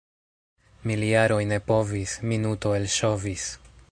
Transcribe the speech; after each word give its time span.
Miljaroj 0.91 1.43
ne 1.51 1.59
povis— 1.73 2.17
minuto 2.33 2.75
elŝovis. 2.81 3.49